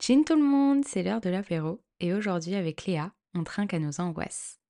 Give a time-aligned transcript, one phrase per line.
[0.00, 3.80] Chin tout le monde, c'est l'heure de l'apéro et aujourd'hui avec Léa, on trinque à
[3.80, 4.60] nos angoisses.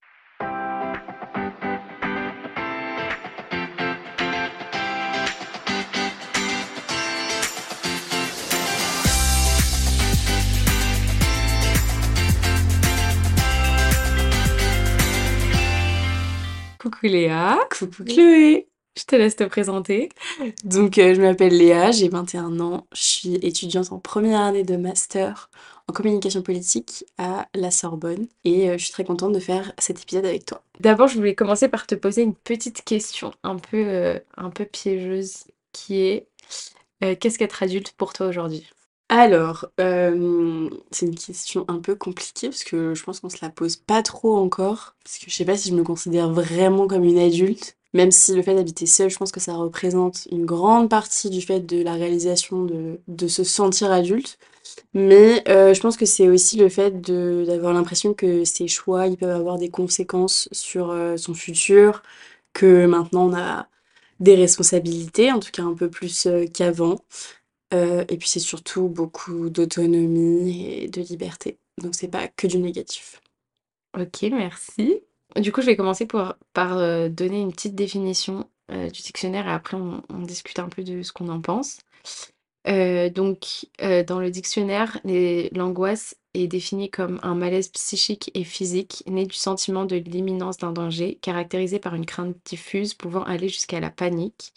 [16.78, 18.67] Coucou Léa, Coucou Chloé.
[18.98, 20.08] Je te laisse te présenter.
[20.64, 24.76] Donc, euh, je m'appelle Léa, j'ai 21 ans, je suis étudiante en première année de
[24.76, 25.50] master
[25.88, 30.02] en communication politique à la Sorbonne et euh, je suis très contente de faire cet
[30.02, 30.62] épisode avec toi.
[30.80, 34.64] D'abord, je voulais commencer par te poser une petite question un peu, euh, un peu
[34.64, 36.26] piégeuse qui est
[37.20, 38.68] qu'est-ce qu'être adulte pour toi aujourd'hui?
[39.10, 43.48] Alors, euh, c'est une question un peu compliquée parce que je pense qu'on se la
[43.48, 47.04] pose pas trop encore parce que je sais pas si je me considère vraiment comme
[47.04, 47.77] une adulte.
[47.94, 51.40] Même si le fait d'habiter seule, je pense que ça représente une grande partie du
[51.40, 54.38] fait de la réalisation de, de se sentir adulte.
[54.94, 59.16] Mais euh, je pense que c'est aussi le fait d'avoir l'impression que ses choix, ils
[59.16, 62.02] peuvent avoir des conséquences sur euh, son futur,
[62.54, 63.68] que maintenant on a
[64.20, 66.98] des responsabilités, en tout cas un peu plus euh, qu'avant.
[67.72, 71.58] Et puis c'est surtout beaucoup d'autonomie et de liberté.
[71.78, 73.20] Donc c'est pas que du négatif.
[73.92, 75.02] Ok, merci.
[75.40, 79.52] Du coup, je vais commencer par euh, donner une petite définition euh, du dictionnaire et
[79.52, 81.78] après on, discute un peu de ce qu'on en pense.
[82.66, 84.98] Euh, donc, dans le dictionnaire,
[85.52, 90.72] l'angoisse est définie comme un malaise psychique et physique né du sentiment de l'imminence d'un
[90.72, 94.52] danger, caractérisé par une crainte diffuse pouvant aller jusqu'à la panique.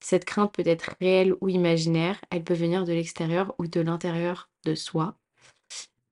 [0.00, 4.50] Cette crainte peut être réelle ou imaginaire, elle peut venir de l'extérieur ou de l'intérieur
[4.64, 5.16] de soi.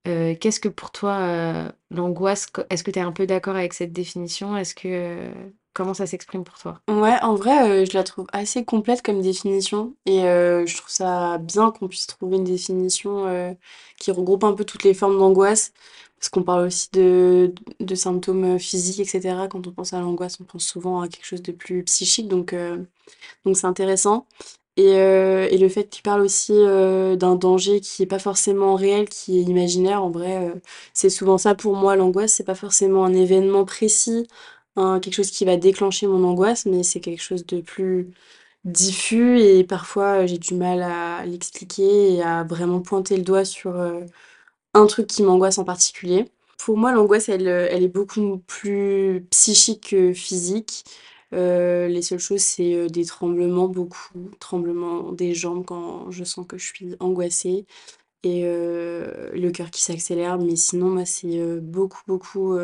[0.09, 3.75] Euh, qu'est-ce que pour toi, euh, l'angoisse, est-ce que tu es un peu d'accord avec
[3.75, 4.57] cette définition?
[4.57, 5.31] Est-ce que, euh,
[5.75, 6.81] comment ça s'exprime pour toi?
[6.89, 9.95] Ouais, en vrai, je la trouve assez complète comme définition.
[10.07, 13.57] Et je trouve ça bien qu'on puisse trouver une définition
[13.99, 15.73] qui regroupe un peu toutes les formes d'angoisse.
[16.19, 17.55] Parce qu'on parle aussi de,
[17.95, 19.49] symptômes physiques, etc.
[19.51, 22.29] Quand on pense à l'angoisse, on pense souvent à quelque chose de plus psychique.
[22.29, 22.55] Donc,
[23.45, 24.27] donc c'est intéressant.
[24.77, 28.77] Et, euh, et le fait qu'il parle aussi euh, d'un danger qui est pas forcément
[28.77, 30.55] réel, qui est imaginaire, en vrai, euh,
[30.95, 34.27] c'est souvent ça pour moi, l'angoisse, c'est pas forcément un événement précis,
[34.77, 38.11] quelque chose qui va déclencher mon angoisse, mais c'est quelque chose de plus
[38.65, 43.75] diffus et parfois j'ai du mal à l'expliquer et à vraiment pointer le doigt sur
[44.75, 46.31] un truc qui m'angoisse en particulier.
[46.59, 50.85] Pour moi, l'angoisse, elle est beaucoup plus psychique que physique.
[51.35, 56.47] Euh, les seules choses, c'est euh, des tremblements, beaucoup, tremblements des jambes quand je sens
[56.47, 57.67] que je suis angoissée
[58.25, 60.39] et euh, le cœur qui s'accélère.
[60.39, 62.57] Mais sinon, moi, c'est beaucoup, beaucoup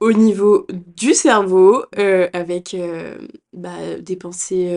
[0.00, 0.66] au niveau
[0.96, 1.84] du cerveau,
[2.32, 2.76] avec
[3.52, 4.70] bah, des pensées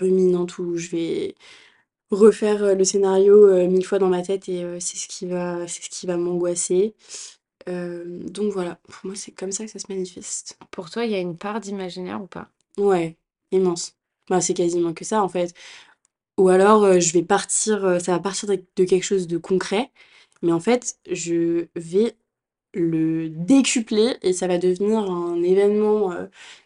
[0.00, 1.34] ruminantes où je vais
[2.10, 5.90] refaire le scénario mille fois dans ma tête et c'est ce qui va, c'est ce
[5.90, 6.94] qui va m'angoisser.
[7.68, 10.58] Euh, donc voilà, pour moi, c'est comme ça que ça se manifeste.
[10.70, 12.48] Pour toi, il y a une part d'imaginaire ou pas?
[12.78, 13.16] Ouais,
[13.50, 13.96] immense.
[14.28, 15.54] Bah, c'est quasiment que ça en fait.
[16.38, 19.38] Ou alors euh, je vais partir, euh, ça va partir de, de quelque chose de
[19.38, 19.90] concret,
[20.42, 22.16] mais en fait je vais
[22.74, 26.14] le décupler et ça va devenir un événement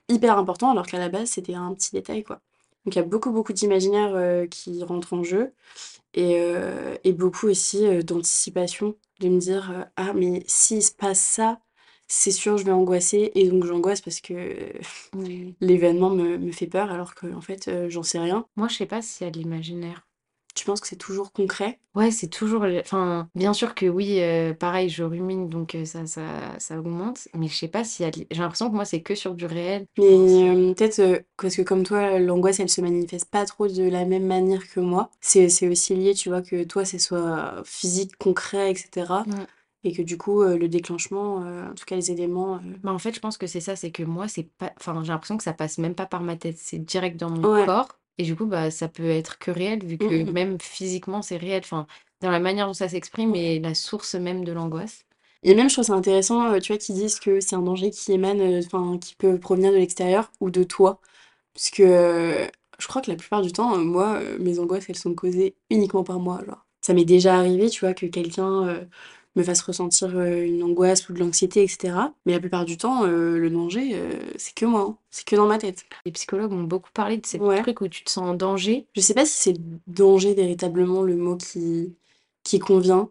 [0.08, 2.40] hyper important alors qu'à la base c'était un petit détail quoi.
[2.84, 5.52] Donc il y a beaucoup beaucoup d'imaginaire qui rentre en jeu
[6.14, 6.38] et,
[7.04, 11.60] et beaucoup aussi d'anticipation, de me dire euh, ah mais s'il se passe ça,
[12.09, 14.72] c'est sûr je vais angoisser et donc j'angoisse parce que
[15.60, 18.47] l'événement me, me fait peur alors que en fait euh, j'en sais rien.
[18.56, 20.06] Moi, je sais pas s'il y a de l'imaginaire.
[20.56, 21.78] Tu penses que c'est toujours concret?
[21.94, 26.06] Ouais, c'est toujours, enfin, bien sûr que oui, euh, pareil, je rumine, donc euh, ça,
[26.06, 26.22] ça,
[26.59, 27.87] ça augmente, mais je sais pas de...
[27.89, 29.87] J'ai l'impression que moi, c'est que sur du réel.
[29.99, 30.05] Mais
[30.50, 34.27] euh, peut-être parce que comme toi, l'angoisse, elle se manifeste pas trop de la même
[34.27, 35.11] manière que moi.
[35.21, 39.25] C'est aussi lié, tu vois, que toi, c'est soit physique, concret, etc.
[39.84, 42.56] Et que du coup, euh, le déclenchement, euh, en tout cas les éléments...
[42.56, 44.73] euh, Bah, en fait, je pense que c'est ça, c'est que moi, c'est pas...
[44.81, 47.43] Enfin, j'ai l'impression que ça passe même pas par ma tête, c'est direct dans mon
[47.43, 47.65] Ouais.
[47.67, 47.88] corps,
[48.19, 51.37] et du coup, bah, ça peut être que réel, vu Mm, que même physiquement, c'est
[51.37, 51.87] réel, enfin,
[52.21, 55.05] dans la manière dont ça s'exprime et la source même de l'angoisse.
[55.43, 58.12] Et même, je trouve ça intéressant, tu vois, qu'ils disent que c'est un danger qui
[58.12, 61.00] émane, enfin, qui peut provenir de l'extérieur ou de toi.
[61.55, 62.46] Puisque euh,
[62.79, 66.20] je crois que la plupart du temps, moi, mes angoisses, elles sont causées uniquement par
[66.20, 66.67] moi, genre.
[66.82, 68.87] Ça m'est déjà arrivé, tu vois, que quelqu'un
[69.37, 72.15] me fasse ressentir euh, une angoisse ou de l'anxiété, etc.
[72.25, 74.99] Mais la plupart du temps, euh, le danger, euh, c'est que moi, hein.
[75.11, 75.85] C'est que dans ma tête.
[76.05, 77.62] Les psychologues ont beaucoup parlé de ces Ouais.
[77.62, 78.87] trucs où tu te sens en danger.
[78.94, 79.56] Je sais pas si c'est
[79.87, 81.97] danger véritablement le mot qui,
[82.43, 83.11] qui convient,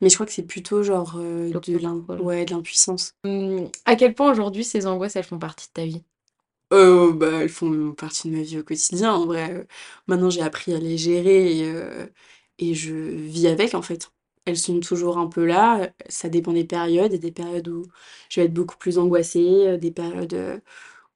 [0.00, 3.14] mais je crois que c'est plutôt genre euh, de ouais, de l'impuissance.
[3.24, 6.02] Hum, À quel point aujourd'hui ces angoisses elles font partie de ta vie?
[6.72, 9.66] Euh, bah, elles font partie de ma vie au quotidien, en vrai.
[10.08, 12.06] Maintenant, j'ai appris à les gérer et, euh,
[12.58, 14.10] et je vis avec, en fait.
[14.46, 17.12] Elles sont toujours un peu là, ça dépend des périodes.
[17.12, 17.84] Il y a des périodes où
[18.30, 20.62] je vais être beaucoup plus angoissée, des périodes, heu,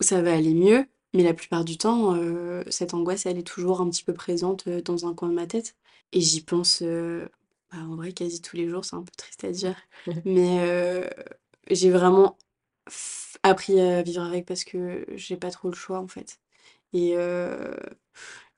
[0.00, 3.44] où ça va aller mieux, mais la plupart du temps, heu, cette angoisse, elle est
[3.46, 5.76] toujours un petit peu présente, dans un coin de ma tête.
[6.12, 9.50] Et j'y pense, bah, en vrai quasi tous les jours, c'est un peu triste à
[9.52, 9.76] dire,
[10.24, 11.08] mais
[11.70, 12.38] j'ai vraiment
[13.42, 16.38] appris à vivre avec parce que j'ai pas trop le choix, en fait.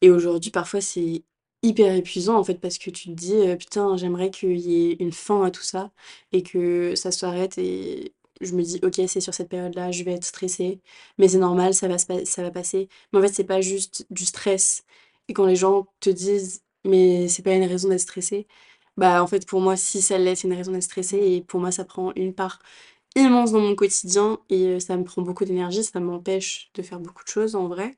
[0.00, 1.24] Et aujourd'hui, parfois, c'est
[1.62, 4.96] hyper épuisant, en fait, parce que tu te dis, heu: «Putain, j'aimerais qu'il y ait
[5.00, 5.90] une fin à tout ça
[6.32, 10.12] et que ça s'arrête» et je me dis: «OK, c'est sur cette période-là, je vais
[10.14, 10.80] être stressée,
[11.18, 12.88] mais c'est normal, ça va ça va passer».
[13.12, 14.84] Mais en fait, c'est pas juste du stress
[15.28, 18.46] et quand les gens te disent: «Mais c'est pas une raison d'être stressé»,
[18.96, 21.60] bah, en fait, pour moi, si ça l'est, c'est une raison d'être stressé et pour
[21.60, 22.58] moi, ça prend une part
[23.16, 27.00] immense dans mon quotidien et heu, ça me prend beaucoup d'énergie, ça m'empêche de faire
[27.00, 27.96] beaucoup de choses, en vrai.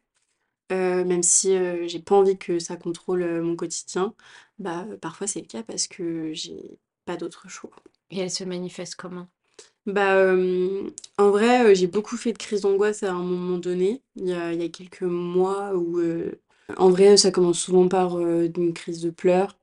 [0.72, 4.14] Heu, même si, heu, j'ai pas envie que ça contrôle, heu, mon quotidien,
[4.58, 7.70] bah, heu, parfois c'est le cas parce que j'ai pas d'autre choix.
[8.11, 9.28] Et elle se manifeste comment?
[9.87, 14.02] Bah, hem, en vrai, heu, j'ai beaucoup fait de crises d'angoisse à un moment donné,
[14.16, 16.40] il y a il y a quelques mois où, heu,
[16.78, 19.58] en vrai, ça commence souvent par, heu, d'une crise de pleurs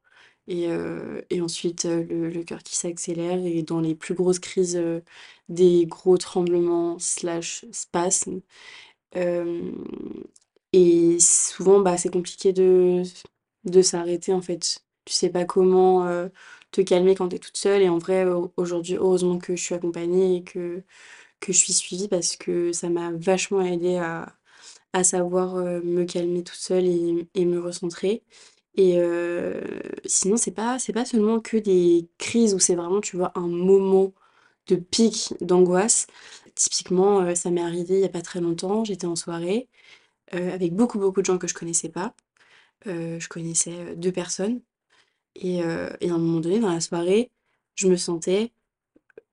[0.47, 4.39] et heu et ensuite, heu, le le cœur qui s'accélère et dans les plus grosses
[4.39, 5.03] crises, heu,
[5.49, 8.41] des gros tremblements slash spasmes.
[9.13, 9.73] Hem
[10.73, 13.03] et souvent, bah, c'est compliqué de
[13.65, 14.79] de s'arrêter, en fait.
[15.05, 16.31] Tu sais pas comment, heu,
[16.71, 19.63] te calmer quand tu es toute seule et en vrai, au aujourd'hui, heureusement que je
[19.63, 20.83] suis accompagnée et que
[21.41, 24.35] que je suis suivie parce que ça m'a vachement aidée à
[24.93, 28.23] à savoir, heu, me calmer toute seule et me recentrer
[28.75, 29.61] et heu,
[30.05, 33.47] sinon c'est pas c'est pas seulement que des crises où c'est vraiment, tu vois, un
[33.47, 34.13] moment
[34.67, 36.07] de pic d'angoisse.
[36.55, 39.69] Typiquement, ça m'est arrivé il y a pas très longtemps, j'étais en soirée,
[40.35, 42.15] heu, avec beaucoup, beaucoup de gens que je connaissais pas.
[42.87, 44.61] Heu, je connaissais, heu, 2 personnes.
[45.35, 47.31] Et et à un moment donné dans la soirée,
[47.75, 48.51] je me sentais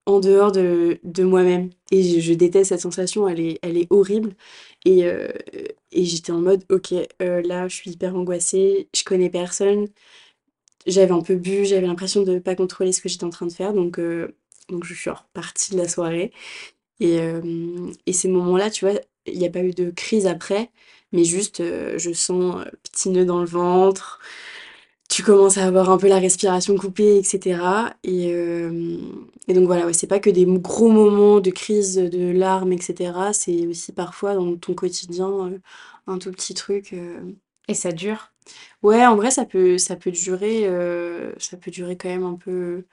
[0.06, 1.70] en dehors de de moi-même.
[1.92, 4.34] Et je déteste cette sensation, elle est elle est horrible.
[4.86, 5.04] Et
[5.92, 9.88] et j'étais en mode: «OK, là, je suis hyper angoissée, je connais personne».
[10.86, 13.52] J'avais un peu bu, j'avais l'impression de pas contrôler ce que j'étais en train de
[13.52, 13.74] faire.
[13.74, 14.00] Donc
[14.70, 16.32] donc je suis repartie de la soirée.
[17.00, 17.18] Et
[18.06, 18.98] et ces moments-là, tu vois,
[19.32, 20.70] il y a pas eu de crise après,
[21.12, 24.20] mais juste, heu, je sens, heu, petit nœud dans le ventre,
[25.10, 29.92] tu commences à avoir un peu la respiration coupée et cetera et donc voilà, ouais,
[29.94, 34.34] c'est pas que des gros moments de crise, de larmes et cetera, c'est aussi parfois
[34.34, 35.60] dans ton quotidien, heu,
[36.06, 36.94] un tout petit truc,
[37.68, 38.32] Et ça dure?
[38.82, 40.66] Ouais, en vrai, ça peut ça peut durer,
[41.38, 42.84] ça peut durer quand même un peu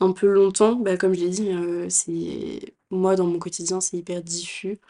[0.00, 0.76] un peu longtemps.
[0.76, 1.50] Bah, comme je l'ai dit,
[1.90, 4.80] c'est moi, dans mon quotidien, c'est hyper diffus.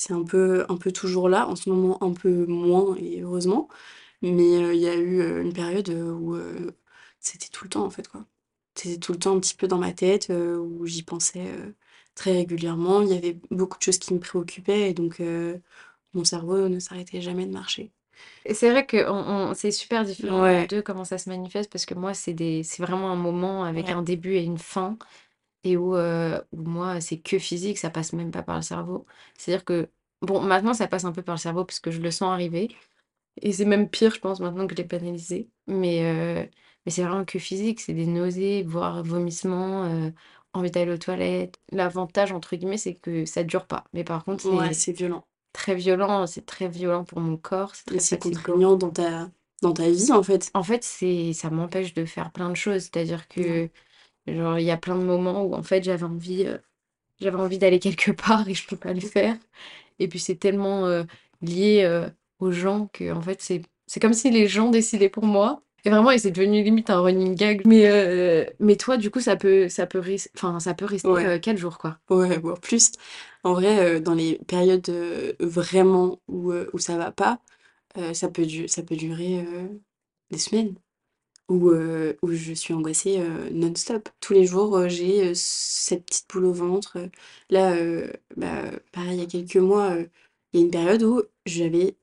[0.00, 3.68] C'est un peu un peu toujours là, en ce moment un peu moins et heureusement,
[4.22, 6.38] mais heu, il y a eu, heu, une période, heu, où,
[7.20, 8.24] c'était tout le temps, en fait, quoi.
[8.76, 11.46] C'était tout le temps un petit peu dans ma tête, où j'y pensais,
[12.14, 13.02] très régulièrement.
[13.02, 15.20] Il y avait beaucoup de choses qui me préoccupaient et donc
[16.14, 17.92] mon cerveau ne s'arrêtait jamais de marcher.
[18.46, 20.66] Et c'est vrai qu'on on c'est super différent Ouais.
[20.68, 23.86] 2 comment ça se manifeste parce que moi, c'est des c'est vraiment un moment avec
[23.88, 23.92] Ouais.
[23.92, 24.96] un début et une fin
[25.64, 29.06] et où, heu, où moi, c'est que physique, ça passe même pas par le cerveau.
[29.38, 29.90] C'est-à-dire que
[30.22, 32.68] bon, maintenant, ça passe un peu par le cerveau parce que je le sens arriver
[33.42, 36.02] et c'est même pire, je pense, maintenant que je l'ai banalisé, mais
[36.44, 36.48] heu,
[36.86, 40.12] mais c'est vraiment que physique, c'est des nausées, voire vomissements, heu,
[40.52, 41.60] envie d'aller aux toilettes.
[41.72, 45.26] «L'avantage» entre guillemets, c'est que ça dure pas, mais par contre, Ouais, c'est c'est violent.
[45.52, 48.18] très violent, c'est très violent pour mon corps, c'est Et très c'est fatigant.
[48.18, 50.54] contraignant dans ta dans ta vie, en fait.
[50.54, 53.64] En fait, c'est ça m'empêche de faire plein de choses, c'est-à-dire Ouais.
[54.32, 56.46] Que, genre, il y a plein de moments où en fait, j'avais envie,
[57.20, 59.36] j'avais envie d'aller quelque part et je peux pas le faire
[59.98, 61.06] et puis c'est tellement, heu,
[61.42, 62.10] lié, heu,
[62.40, 66.10] aux gens qu'en fait, c'est c'est comme si les gens décidaient pour moi et vraiment
[66.10, 69.86] et c'est devenu limite un running gag, mais mais toi, du coup, ça peut ça
[69.86, 70.02] peut
[70.36, 71.40] enfin, ça peut rester, Ouais.
[71.40, 71.98] quel jours, quoi?
[72.10, 72.92] Ouais, voire plus.
[73.44, 74.90] En vrai, dans les périodes,
[75.40, 77.40] vraiment où, où ça va pas,
[78.12, 79.44] ça peut du ça peut durer,
[80.30, 80.74] des semaines.
[81.50, 84.08] Où, heu, où je suis angoissée, heu, non-stop.
[84.20, 86.98] Tous les jours, heu, j'ai, cette petite boule au ventre.
[87.50, 87.76] Là,
[88.36, 89.96] bah, pareil, il y a quelques mois,
[90.54, 91.96] il y a une période où j'avais,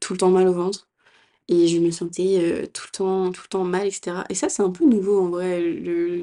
[0.00, 0.88] tout le temps mal au ventre
[1.48, 4.48] et je me sentais, tout le temps tout le temps mal et cetera et ça,
[4.50, 5.62] c'est un peu nouveau en vrai,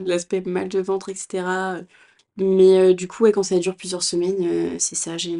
[0.05, 1.88] l'aspect mal de ventre et cetera, heu,
[2.38, 5.38] mais du coup, ouais, quand ça dure plusieurs semaines, c'est ça, j'ai,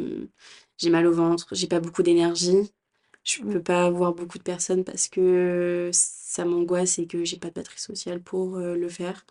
[0.78, 2.70] j'ai mal au ventre, j'ai pas beaucoup d'énergie.
[3.24, 3.52] Je Mmh.
[3.52, 5.90] peux pas voir beaucoup de personnes parce que
[6.32, 9.26] ça m'angoisse et que j'ai pas de batterie sociale pour, heu, le faire.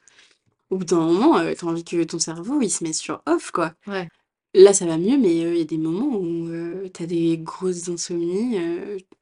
[0.72, 3.24] Au bout d'un moment, heu, tu as envie que ton cerveau, il se mette sur
[3.28, 3.74] off, quoi.
[3.88, 4.08] Ouais.
[4.56, 7.08] Là, ça va mieux, mais heu, il y a des moments où, heu, tu as
[7.08, 8.58] des grosses insomnies,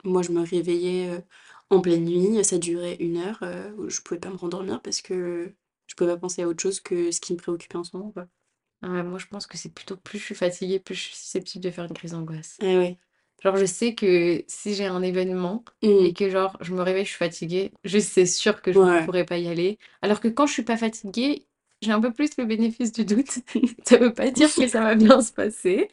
[0.06, 1.24] moi, je me réveillais,
[1.72, 5.02] en pleine nuit, ça durait 1 heure, heu, où je pouvais pas me rendormir parce
[5.02, 5.54] que
[5.88, 8.12] je peux pas penser à autre chose que ce qui me préoccupe en ce moment,
[8.12, 8.28] quoi.
[8.84, 11.16] Ah ouais, moi je pense que c'est plutôt plus je suis fatiguée, plus je suis
[11.18, 12.58] susceptible de faire une crise d'angoisse.
[12.62, 12.98] Ah ouais.
[13.44, 16.14] Genre je sais que si j'ai un événement et Mmh.
[16.14, 19.06] que genre je me réveille, je suis fatiguée, juste c'est sûr que je ne Ouais.
[19.06, 19.78] pourrais pas y aller.
[20.02, 21.46] Alors que quand je suis pas fatiguée,
[21.82, 23.40] j'ai un peu plus le bénéfice du doute.
[23.88, 25.90] Ça veut pas dire que ça va bien se passer.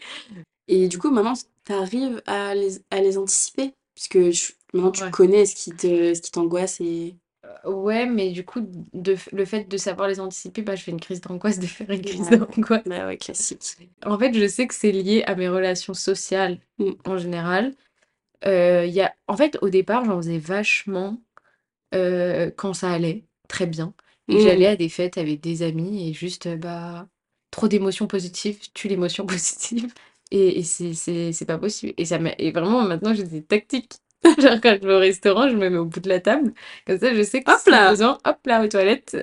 [0.69, 1.35] Et du coup, maintenant,
[1.67, 3.75] tu arrives à les, à les anticiper?
[3.95, 5.11] Puisque je- maintenant, tu Ouais.
[5.11, 7.17] connais ce qui te, ce qui t'angoisse et...
[7.65, 8.61] Ouais, mais du coup,
[8.93, 11.91] de le fait de savoir les anticiper, bah, je fais une crise d'angoisse de faire
[11.91, 12.39] une crise Ouais.
[12.39, 12.83] d'angoisse.
[12.87, 13.77] Bah ouais, classique.
[14.05, 16.91] En fait, je sais que c'est lié à mes relations sociales Mmh.
[17.07, 17.75] en général.
[18.45, 21.21] Il y a en fait, au départ, j'en faisais vachement,
[21.95, 23.95] heu, quand ça allait très bien
[24.29, 24.39] Mmh.
[24.41, 27.09] j'allais à des fêtes avec des amis et juste, bah,
[27.53, 29.93] trop d'émotions positives tue l'émotion positive
[30.33, 33.95] et et c'est pas possible et ça et vraiment maintenant j'ai des tactiques.
[34.41, 36.53] Genre quand je vais au restaurant, je me mets au bout de la table,
[36.87, 37.79] comme ça je sais que Hop si là!
[37.79, 39.17] besoin, hop là, aux toilettes.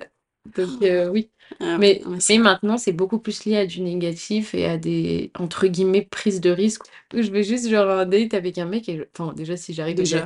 [0.45, 1.31] Donc heu, oui.
[1.59, 5.31] Ah Mais non, mais maintenant, c'est beaucoup plus lié à du négatif et à des,
[5.39, 6.83] entre guillemets, «prises de risque»
[7.13, 9.95] je vais juste genre un date avec un mec et je enfin déjà si j'arrive
[9.97, 10.25] Déjà.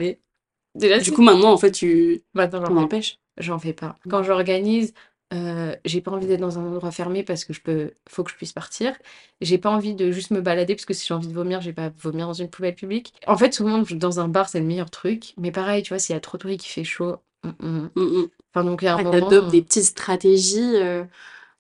[0.76, 3.02] déjà Du si coup, maintenant, en fait, tu maintenant j'en t'en fais
[3.38, 3.96] j'en fais pas.
[4.10, 4.94] Quand j'organise,
[5.34, 8.32] heu, j'ai pas envie d'être dans un endroit fermé parce que je peux faut que
[8.32, 8.98] je puisse partir.
[9.42, 11.74] J'ai pas envie de juste me balader parce que si j'ai envie de vomir, j'ai
[11.74, 13.14] pas à vomir dans une poubelle publique.
[13.28, 16.14] En fait, souvent dans un bar, c'est le meilleur truc, mais pareil, tu vois, s'il
[16.14, 17.90] y a trop de bruit, qu'il fait chaud, mmh mh.
[17.96, 18.28] Mmh mh.
[18.54, 21.06] Enfin donc il y a un Ouais, moment t'adoptes des petites stratégies euh,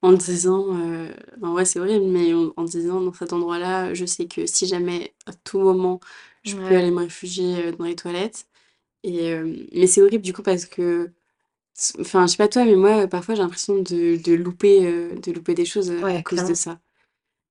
[0.03, 3.33] en te disant, euh, ben ouais, c'est horrible, mais en, en te disant, dans cet
[3.33, 5.99] endroit-là, je sais que si jamais, à tout moment,
[6.43, 6.77] je peux Ouais.
[6.77, 8.47] aller me réfugier euh, dans les toilettes.
[9.03, 11.11] Et, euh, mais c'est horrible du coup parce que,
[11.99, 15.15] enfin, je sais pas toi, mais moi, euh, parfois, j'ai l'impression de, de louper, euh,
[15.15, 16.55] de louper des choses euh, à Ouais, cause de clairement.
[16.55, 16.79] ça.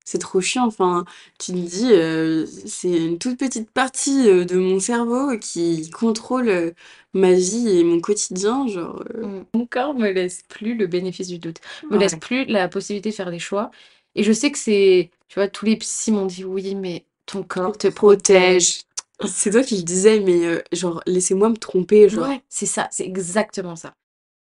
[0.04, 1.04] C'est trop chiant, enfin,
[1.40, 6.48] tu te dis, euh, c'est une toute petite partie euh, de mon cerveau qui contrôle
[6.48, 6.72] euh,
[7.12, 9.02] ma vie et mon quotidien, genre...
[9.16, 9.42] euh.
[9.54, 11.58] Mon corps me laisse plus le bénéfice du doute,
[11.90, 12.20] me laisse ouais.
[12.20, 13.70] plus la possibilité de faire des choix
[14.14, 17.42] et je sais que c'est tu vois, tous les psys m'ont dit: «Oui, mais ton
[17.42, 18.82] corps te protège».
[19.26, 22.26] C'est toi qui le disais, mais euh, genre, laissez-moi me tromper, genre.
[22.26, 23.94] Ouais, c'est ça, c'est exactement ça.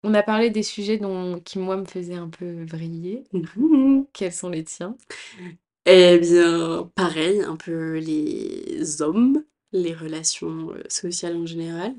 [0.03, 3.23] On a parlé des sujets dont qui, moi, me faisaient un peu vriller.
[3.33, 4.05] Mhm.
[4.13, 4.97] Quels sont les tiens?
[5.85, 11.95] Eh bien, pareil, un peu les hommes, les relations euh, sociales en général,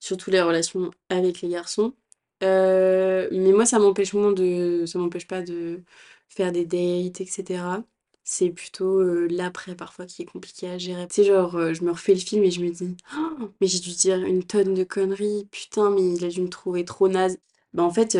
[0.00, 1.94] surtout les relations avec les garçons.
[2.42, 5.82] Euh, mais moi, ça m'empêche moins de, ça m'empêche pas de
[6.28, 7.84] faire des dates, etc.
[8.30, 11.08] C'est plutôt l'après parfois qui est compliqué à gérer.
[11.08, 13.78] Tu sais, genre, je me refais le film et je me dis, Oh, mais j'ai
[13.78, 17.38] dû dire une tonne de conneries, putain, mais il a dû me trouver trop naze.
[17.72, 18.18] Bah, en fait,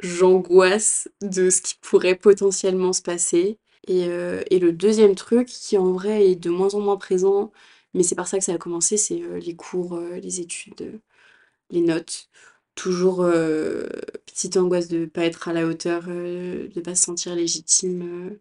[0.00, 3.58] j'angoisse de ce qui pourrait potentiellement se passer.
[3.86, 4.04] Et,
[4.50, 7.52] et le deuxième truc, qui en vrai est de moins en moins présent,
[7.92, 11.00] mais c'est par ça que ça a commencé, c'est les cours, les études,
[11.70, 12.30] les notes.
[12.76, 13.26] Toujours
[14.26, 18.38] petite angoisse de pas être à la hauteur, de pas se sentir légitime,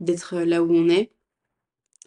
[0.00, 1.12] d'être là où on est.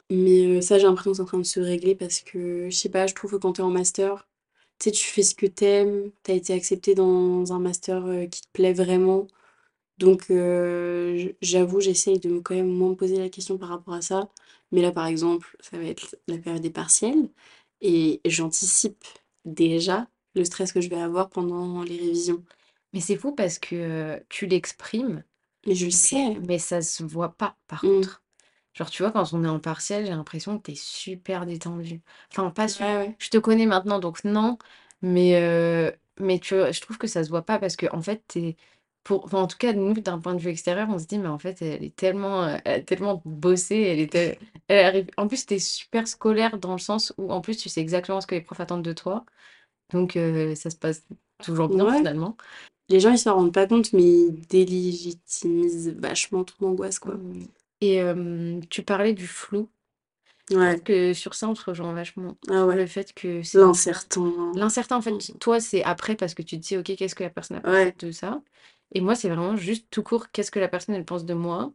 [0.09, 2.75] Mais euh, ça, j'ai l'impression que c'est en train de se régler parce que, je
[2.77, 4.27] sais pas, je trouve que quand t'es en master,
[4.79, 8.41] tu sais, tu fais ce que t'aimes, t'as été accepté dans un master euh, qui
[8.41, 9.27] te plaît vraiment.
[9.99, 13.93] Donc, euh, j'avoue, j'essaye de me quand même moins me poser la question par rapport
[13.95, 14.29] à ça.
[14.71, 17.29] Mais là, par exemple, ça va être la période des partiels
[17.81, 19.03] et j'anticipe
[19.45, 22.43] déjà le stress que je vais avoir pendant les révisions.
[22.93, 25.23] Mais c'est fou parce que, tu l'exprimes,
[25.75, 26.35] je le sais.
[26.41, 27.87] mais ça se voit pas, par Mm.
[27.97, 28.23] contre.
[28.73, 32.01] Genre, tu vois, quand on est en partiel, j'ai l'impression que tu es super détendue.
[32.31, 33.15] Enfin, pas su Ouais, ouais.
[33.19, 34.57] je te connais maintenant, donc non,
[35.01, 38.39] mais mais tu vois, je trouve que ça se voit pas parce qu'en fait, tu
[38.39, 38.55] es
[39.03, 41.27] pour enfin, en tout cas, nous, d'un point de vue extérieur, on se dit: «Mais
[41.29, 45.27] en fait, elle est tellement, heu, elle a tellement bossé, elle était elle arrive» en
[45.27, 48.27] plus, tu es super scolaire dans le sens où, en plus, tu sais exactement ce
[48.27, 49.25] que les profs attendent de toi,
[49.91, 50.13] donc
[50.55, 51.05] ça se passe
[51.43, 51.97] toujours bien, Ouais.
[51.97, 52.37] finalement.
[52.89, 57.15] Les gens, ils s'en rendent pas compte, mais ils délégitimisent vachement ton angoisse, quoi.
[57.15, 57.43] Mmh
[57.79, 58.01] et
[58.71, 59.69] tu parlais du flou.
[60.51, 60.79] Ouais.
[60.79, 62.37] que sur ça, on se rejoint vachement.
[62.49, 62.75] Ah ouais.
[62.75, 64.51] le fait que c'est L'incertain.
[64.55, 67.29] l'incertain, en fait, toi, c'est après parce que tu te dis: «OK, qu'est-ce que la
[67.29, 67.95] personne a pensé Ouais.
[67.99, 68.41] de ça?»
[68.93, 71.73] et moi, c'est vraiment juste tout court, qu'est-ce que la personne, elle pense de moi?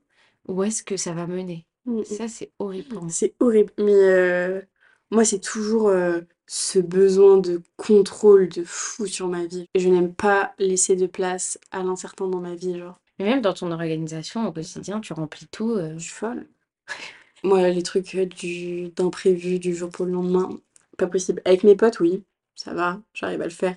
[0.49, 1.67] Où est-ce que ça va mener?
[1.85, 2.05] Mm, mm.
[2.05, 2.99] Ça, c'est horrible.
[3.11, 3.73] C'est horrible.
[3.79, 4.63] Mais euh,
[5.11, 6.23] moi, c'est toujours euh,
[6.55, 9.65] ce besoin de contrôle de fou sur ma vie.
[9.75, 12.99] Je n'aime pas laisser de place à l'incertain dans ma vie, genre.
[13.19, 16.47] Mais même dans ton organisation au quotidien, tu remplis tout, heu Je suis folle.
[17.43, 20.51] Moi, les trucs euh, du d'imprévu, du jour pour le lendemain,
[20.99, 21.41] pas possible.
[21.47, 22.23] Avec mes potes, oui,
[22.55, 23.77] ça va, j'arrive à le faire.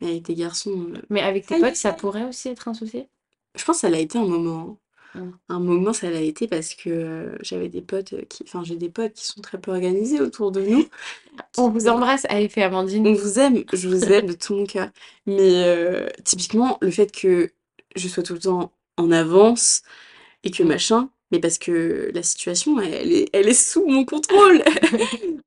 [0.00, 3.06] Mais avec des garçons, euh, mais avec tes potes, ça pourrait aussi être un souci?
[3.54, 4.78] je pense que ça l'a été un moment.
[5.16, 5.32] Mmh.
[5.48, 8.42] Un moment, ça l'a été parce que euh, j'avais des potes euh, qui...
[8.44, 10.86] Enfin, j'ai des potes qui sont très peu organisés autour de nous.
[11.58, 13.06] On vous embrasse, Aïf et Amandine.
[13.06, 14.90] On vous aime, je vous aime de tout mon cœur.
[15.26, 17.50] Mais euh, typiquement, le fait que
[17.94, 19.82] je sois tout le temps en avance
[20.44, 24.62] et que machin, mais parce que la situation, elle est, elle est sous mon contrôle.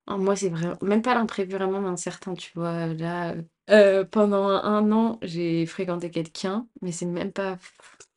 [0.08, 2.88] Oh, moi, c'est vraiment même pas l'imprévu, vraiment l'incertain, tu vois?
[2.88, 3.36] Là,
[3.72, 7.58] heu, pendant un an, j'ai fréquenté quelqu'un, mais c'est même pas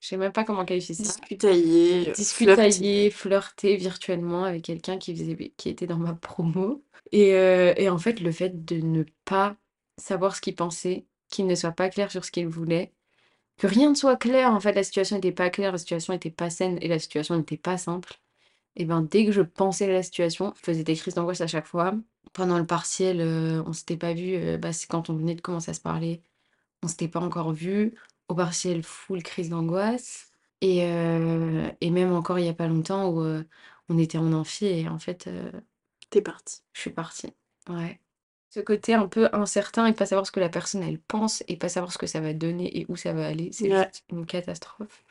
[0.01, 1.05] je sais même pas comment qualifier ça.
[1.05, 2.23] Discutailler, flirter.
[2.23, 6.83] Discutailler, flirter virtuellement avec quelqu'un qui faisait qui était dans ma promo
[7.13, 9.57] et heu et en fait, le fait de ne pas
[9.99, 12.93] savoir ce qu'il pensait, qu'il ne soit pas clair sur ce qu'il voulait,
[13.59, 16.31] que rien ne soit clair, en fait, la situation était pas claire, la situation était
[16.31, 18.15] pas saine et la situation n'était pas simple
[18.77, 21.47] et ben, dès que je pensais à la situation, je faisais des crises d'angoisse à
[21.47, 21.95] chaque fois.
[22.35, 25.43] Pendant le partiel, heu, on s'était pas vus, heu, bah, c'est quand on venait de
[25.43, 26.23] commencer à se parler,
[26.83, 27.95] on s'était pas encore vus.
[28.29, 30.31] Au partiel, full crise d'angoisse
[30.63, 33.47] et heu et même encore il y a pas longtemps où, heu,
[33.91, 35.53] on était en amphi et en fait, heu,
[36.11, 36.63] Tu es partie.
[36.75, 37.33] je suis partie.
[37.69, 38.01] Ouais.
[38.51, 41.57] Ce côté un peu incertain et pas savoir ce que la personne elle pense et
[41.57, 43.91] pas savoir ce que ça va donner et où ça va aller, c'est Ouais.
[43.91, 45.05] juste une catastrophe.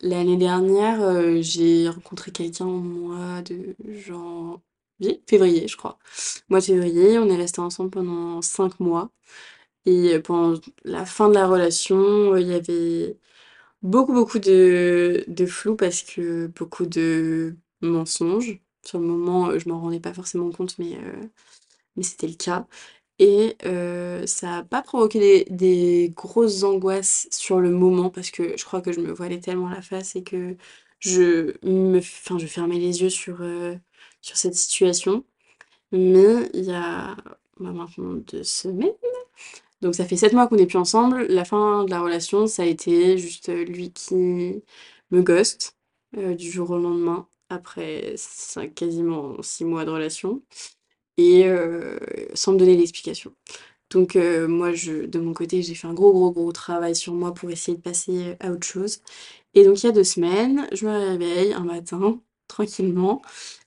[0.00, 4.60] L'année dernière, heu, j'ai rencontré quelqu'un au mois de janvier?
[5.26, 5.98] Février, je crois.
[6.48, 9.10] Mois de février, on est restés ensemble pendant 5 mois
[9.86, 11.98] et heu, pendant la fin de la relation,
[12.34, 13.18] heu, il y avait
[13.82, 18.60] beaucoup, beaucoup de de flou parce que beaucoup de mensonges.
[18.84, 20.98] Sur le moment, heu, je m'en rendais pas forcément compte, mais
[21.96, 22.66] mais c'était le cas
[23.18, 23.56] et
[24.26, 28.80] ça a pas provoqué des des grosses angoisses sur le moment parce que je crois
[28.82, 30.56] que je me voilais tellement la face et que
[31.00, 33.42] je me enfin, je fermais les yeux sur,
[34.22, 35.24] sur cette situation.
[35.92, 37.16] Mais il y a,
[37.60, 38.92] bah, maintenant 2 semaines,
[39.82, 41.26] donc ça fait 7 mois qu'on est plus ensemble.
[41.28, 44.14] La fin de la relation, ça a été juste, lui qui
[45.10, 45.76] me ghost,
[46.16, 48.14] heu, du jour au lendemain après
[48.76, 50.42] quasiment 6 mois de relation
[51.18, 51.98] et heu,
[52.34, 53.32] sans me donner d'explication.
[53.90, 57.34] Donc heu, moi de mon côté, j'ai fait un gros, gros, gros travail sur moi
[57.34, 59.00] pour essayer de passer, à autre chose
[59.54, 63.22] et donc il y a 2 semaines, je me réveille un matin, tranquillement,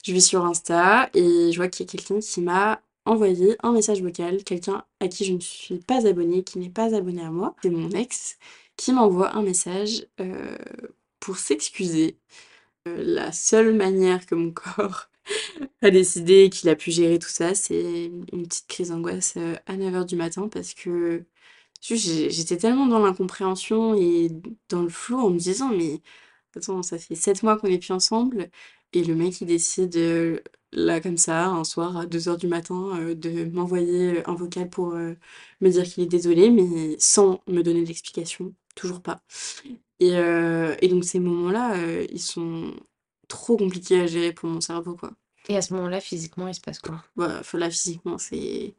[0.05, 3.71] je vais sur Insta et je vois qu'il y a quelqu'un qui m'a envoyé un
[3.73, 7.31] message vocal, quelqu'un à qui je ne suis pas abonnée, qui n'est pas abonné à
[7.31, 7.55] moi.
[7.63, 8.37] C'est mon ex
[8.77, 10.57] qui m'envoie un message, heu,
[11.19, 12.17] pour s'excuser.
[12.87, 15.07] Heu, la seule manière que mon corps
[15.81, 19.77] a décidé qu'il a pu gérer tout ça, c'est une petite crise d'angoisse, heu, à
[19.77, 21.23] 9:00 du matin parce que
[21.81, 24.29] j'étais tellement dans l'incompréhension et
[24.69, 26.01] dans le flou en me disant: «Mais
[26.55, 28.49] attends, ça fait 7 mois qu'on est plus ensemble
[28.93, 30.41] et le mec il décide, heu,
[30.73, 34.93] là comme ça, un soir à 2:00 du matin, heu, de m'envoyer, un vocal pour,
[34.93, 39.21] me dire qu'il est désolé, mais sans me donner d'explication, toujours pas»
[39.99, 40.11] et
[40.81, 41.75] et donc ces moments-là,
[42.11, 42.73] ils sont
[43.29, 45.11] trop compliqués à gérer pour mon cerveau, quoi.
[45.49, 47.03] Et à ce moment-là, physiquement, il se passe quoi?
[47.15, 48.75] Bah, là, physiquement, c'est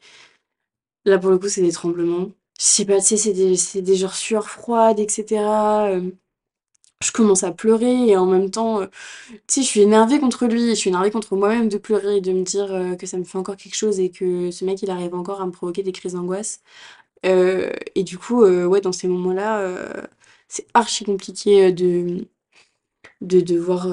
[1.05, 2.29] là, pour le coup, c'est des tremblements.
[2.61, 6.13] Je sais pas, tu sais, c'est des c'est des genres sueurs froides et cetera, hem,
[7.03, 8.91] je commence à pleurer et en même temps, heu,
[9.49, 12.21] tu sais, je suis énervée contre lui je suis énervée contre moi-même de pleurer et
[12.23, 14.83] de me dire, heu, que ça me fait encore quelque chose et que ce mec,
[14.83, 16.63] il arrive encore à me provoquer des crises d'angoisse.
[17.27, 19.65] Heu et du coup, ouais, dans ces moments-là,
[20.49, 22.27] c'est archi compliqué, de
[23.21, 23.87] de devoir,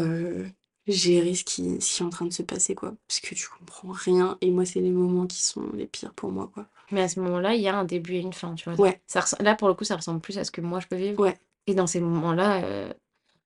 [0.88, 2.94] gérer ce qui ce qui est en train de se passer, quoi.
[3.08, 6.32] Parce que tu comprends rien et moi, c'est les moments qui sont les pires pour
[6.32, 6.66] moi, quoi.
[6.92, 8.80] Mais à ce moment-là, il y a un début et une fin, tu vois?
[8.80, 10.88] Ouais, Ça res là, pour le coup, ça ressemble plus à ce que moi je
[10.88, 11.38] peux vivre ouais.
[11.76, 12.94] Dans ces moments-là, heu,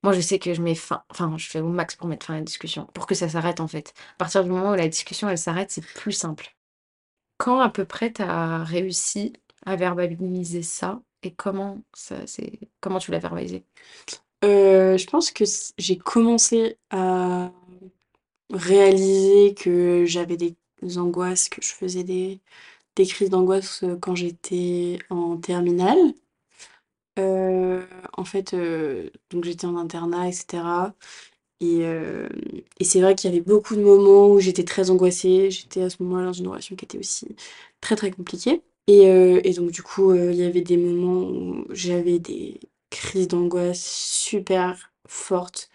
[0.03, 2.35] moi je sais que je mets fin enfin, je fais au max pour mettre fin
[2.35, 3.93] à la discussion, pour que ça s'arrête, en fait.
[4.15, 6.55] À partir du moment où la discussion, elle s'arrête, c'est plus simple.
[7.37, 9.33] Quand à peu près tu as réussi
[9.65, 13.65] à verbaliser ça et comment ça s'est comment tu l'as verbalisé?
[14.43, 15.45] Heu, je pense que
[15.77, 17.51] j'ai commencé à
[18.51, 20.55] réaliser que j'avais des
[20.97, 22.41] angoisses, que je faisais des
[23.07, 26.13] crises d'angoisse, heu, quand j'étais en terminale.
[27.17, 30.93] Heu, en fait, heu, donc j'étais en internat et cetera
[32.79, 35.51] et c'est vrai qu'il y avait beaucoup de moments où j'étais très angoissée.
[35.51, 37.27] J'étais à ce moment-là dans une relation qui était aussi
[37.81, 42.59] très, très compliquée et donc du coup, il y avait des moments où j'avais des
[42.89, 45.69] crises d'angoisse super fortes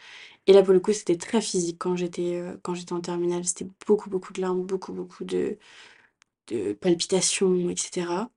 [0.48, 3.44] et là, pour le coup, c'était très physique quand j'étais, quand j'étais en terminale.
[3.46, 5.58] C'était beaucoup, beaucoup de larmes, beaucoup, beaucoup de
[6.80, 8.30] palpitations et cetera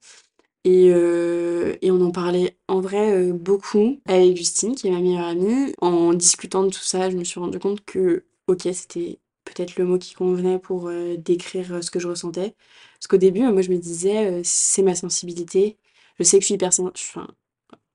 [0.64, 5.00] et heu et on en parlait en vrai, heu, beaucoup avec Justine, qui est ma
[5.02, 5.74] meilleure amie.
[5.82, 9.86] En discutant de tout ça, je me suis rendu compte que, OK, c'était peut-être le
[9.86, 12.56] mot qui convenait pour, heu, décrire, ce que je ressentais.
[12.96, 15.78] Parce qu'au début, moi, je me disais, «C'est ma sensibilité».
[16.20, 17.28] Je sais que je suis hypersen enfin,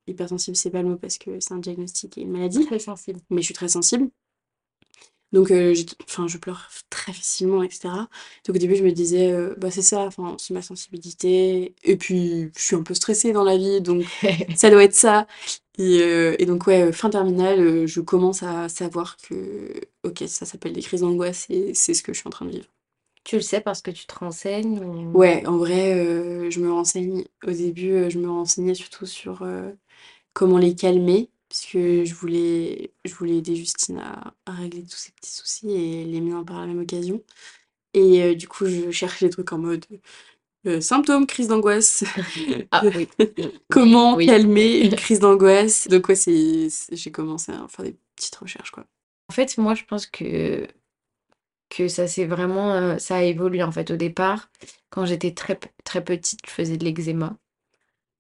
[0.06, 3.20] hypersensible, c'est pas le mot parce que c'est un diagnostic et une maladie, Très sensible.
[3.30, 4.10] mais je suis très sensible.
[5.36, 8.08] Donc j'ai enfin, je pleure très facilement et cetera.
[8.46, 11.96] Donc au début, je me disais, heu: «Bah, c'est ça, enfin, c'est ma sensibilité et
[11.96, 14.04] puis je suis un peu stressée dans la vie, donc
[14.56, 15.26] ça doit être ça»
[15.78, 19.72] Et, euh, et donc, ouais, fin terminale, euh, je commence à savoir que,
[20.04, 22.52] ok, ça s'appelle des crises d'angoisse et c'est ce que je suis en train de
[22.52, 22.66] vivre.
[23.24, 25.18] Tu le sais parce que tu te renseignes ou...
[25.18, 27.24] Ouais, en vrai, euh, je me renseigne.
[27.46, 29.72] Au début, euh, je me renseignais surtout sur euh,
[30.34, 35.12] comment les calmer, puisque je voulais, je voulais aider Justine à, à régler tous ses
[35.12, 37.22] petits soucis et les miens par la même occasion.
[37.94, 39.86] Et euh, du coup, je cherchais des trucs en mode
[40.66, 42.04] euh, symptômes, crise d'angoisse.
[42.72, 43.08] Ah oui.
[43.70, 44.26] Comment Oui.
[44.26, 45.88] calmer une crise d'angoisse?
[45.88, 48.86] Donc, ouais, c'est, j'ai commencé à faire des petites recherches, quoi.
[49.28, 50.66] En fait, moi, je pense que,
[51.68, 52.72] que ça c'est vraiment...
[52.74, 53.90] euh, ça a évolué, en fait.
[53.90, 54.50] Au départ,
[54.90, 57.36] quand j'étais très, très petite, je faisais de l'eczéma.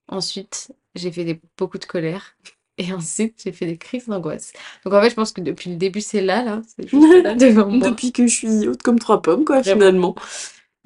[0.08, 2.36] Ensuite, j'ai fait des, beaucoup de colère.
[2.78, 4.52] Et ensuite, j'ai fait des crises d'angoisse.
[4.84, 6.62] Donc, en fait, je pense que depuis le début, c'est là, là.
[6.76, 8.00] C'est juste là devant moi.
[8.00, 9.82] Depuis que je suis haute comme trois pommes, quoi, Vraiment.
[9.82, 10.14] finalement.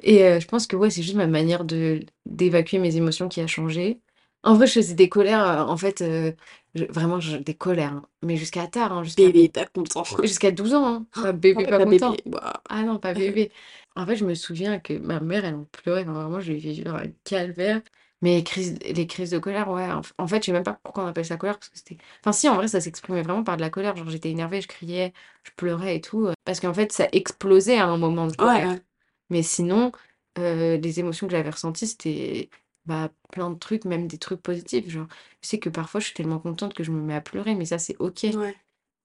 [0.03, 3.41] Et euh, je pense que ouais, c'est juste ma manière de d'évacuer mes émotions qui
[3.41, 4.01] a changé.
[4.43, 6.33] En vrai, je faisais des colères, euh, en fait, euh,
[6.75, 8.07] je- vraiment je- des colères, hein.
[8.23, 10.05] mais jusqu'à tard, hein, jusqu'à Bébé, pas content.
[10.25, 11.07] jusqu'à 12 ans, hein.
[11.21, 12.17] Pas bébé, pas pas content.
[12.17, 12.23] bébé.
[12.69, 13.53] Ah non, pas bébé.
[13.97, 16.59] En fait, je me souviens que ma mère, elle en pleurait, enfin, vraiment, je lui
[16.59, 17.83] ai fait vivre un calvaire.
[18.23, 21.05] Mais les crises, les crises de colère, ouais, en, fait, je sais même pas pourquoi
[21.05, 21.97] on appelle ça colère, parce que c'était...
[22.21, 24.69] Enfin si, en vrai, ça s'exprimait vraiment par de la colère, genre j'étais énervée, je
[24.69, 28.33] criais, je pleurais et tout, euh, parce qu'en fait, ça explosait à un moment de
[28.33, 28.69] ouais, colère.
[28.69, 28.83] ouais.
[29.31, 29.93] Mais sinon,
[30.39, 32.51] euh, les émotions que j'avais ressenties, c'était
[32.85, 34.89] bah, plein de trucs, même des trucs positifs.
[34.89, 35.07] Genre,
[35.43, 37.65] je sais que parfois, je suis tellement contente que je me mets à pleurer, mais
[37.65, 38.27] ça, c'est ok.
[38.35, 38.57] Ouais,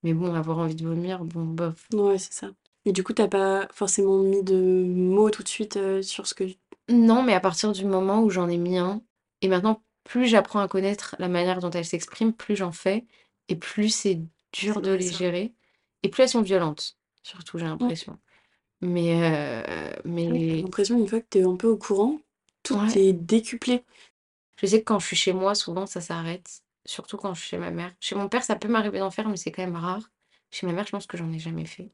[0.02, 1.86] Mais bon, avoir envie de vomir, bon, bof.
[1.92, 2.50] ouais, c'est ça.
[2.84, 6.34] Et du coup, t'as pas forcément mis de mots tout de suite euh, sur ce
[6.34, 6.44] que...
[6.88, 9.02] Non, mais à partir du moment où j'en ai mis un,
[9.42, 13.06] et maintenant, plus j'apprends à connaître la manière dont elles s'expriment, plus j'en fais,
[13.48, 14.20] et plus c'est
[14.52, 15.12] dur C'est de vrai, les ça.
[15.12, 15.52] gérer,
[16.02, 17.94] et plus elles sont violentes, surtout, j'ai Ouais.
[17.94, 18.18] l'impression.
[18.82, 19.22] Mais,
[19.68, 19.92] euh,
[20.28, 22.18] Ouais, J'ai mais l'impression, une fois que t'es un peu au courant,
[22.62, 22.98] tout ouais.
[22.98, 23.84] est décuplé.
[24.60, 26.62] Je sais que quand je suis chez moi, souvent ça s'arrête.
[26.86, 27.92] Surtout quand je suis chez ma mère.
[28.00, 30.10] Chez mon père, ça peut m'arriver d'en faire, mais c'est quand même rare.
[30.52, 31.90] Chez ma mère, je pense que j'en ai jamais fait.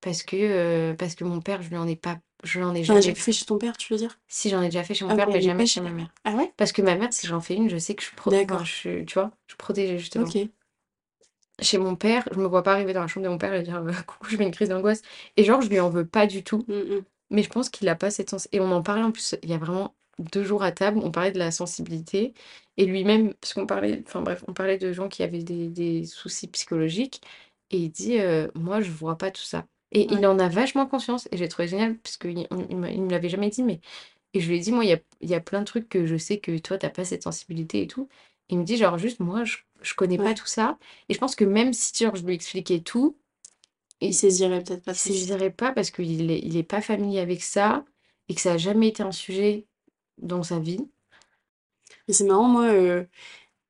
[0.00, 2.84] Parce que, euh, parce que mon père, je lui en ai pas, je l'en ai
[2.84, 3.14] jamais fait.
[3.14, 4.18] fait chez ton père, tu veux dire?
[4.28, 5.80] Si j'en ai déjà fait chez mon Ah père, ouais, mais mais jamais pas chez
[5.80, 6.14] ma mère.
[6.24, 6.54] Ah ouais?
[6.56, 8.64] Parce que ma mère, si j'en fais une, je sais que je, pro- enfin, D'accord.
[8.64, 10.36] je, tu vois, je protège justement.
[10.36, 10.50] Ok.
[11.60, 13.62] Chez mon père, je me vois pas arriver dans la chambre de mon père et
[13.62, 15.02] dire euh, coucou, je fais une crise d'angoisse.
[15.36, 16.68] Et genre, je lui en veux pas du tout.
[16.68, 17.04] Mm, mm.
[17.30, 18.48] Mais je pense qu'il a pas cette sens.
[18.52, 19.94] Et on en parlait en plus, il y a vraiment
[20.32, 22.34] deux jours à table, on parlait de la sensibilité.
[22.76, 26.06] Et lui-même, parce qu'on parlait, enfin bref, on parlait de gens qui avaient des, des
[26.06, 27.22] soucis psychologiques.
[27.70, 29.66] Et il dit, euh, moi, je vois pas tout ça.
[29.92, 30.26] Et il Ouais.
[30.26, 31.28] en a vachement conscience.
[31.32, 33.80] Et j'ai trouvé génial, parce qu'il il, il me l'avait jamais dit, mais.
[34.34, 35.88] Et je lui ai dit, moi, il y a, il y a plein de trucs
[35.88, 38.08] que je sais que toi, t'as pas cette sensibilité et tout.
[38.50, 40.34] Il me dit, genre, juste, moi, je, je connais pas Ouais.
[40.34, 40.78] tout ça.
[41.08, 43.16] Et je pense que même si, genre, je lui expliquais tout,
[44.00, 45.14] Il il, saisirait peut-être pas il suite.
[45.14, 47.84] saisirait pas parce qu'il est, il est pas familier avec ça
[48.28, 49.66] et que ça a jamais été un sujet
[50.18, 50.88] dans sa vie.
[52.06, 53.04] Mais c'est marrant, moi, euh,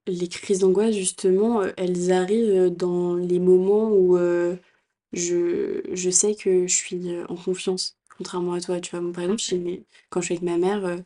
[0.06, 4.18] les crises d'angoisse, justement, euh, elles arrivent euh, dans les moments où
[5.12, 9.00] je, je sais que je suis euh, en confiance, contrairement à toi, tu vois.
[9.00, 10.98] Moi, par exemple, chez mes- quand je suis avec ma mère, euh,